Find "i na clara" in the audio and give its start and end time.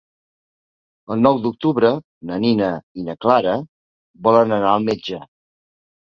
3.01-3.53